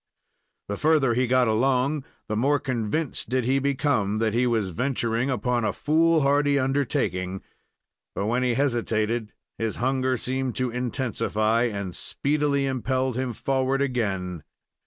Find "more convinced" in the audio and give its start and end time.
2.35-3.29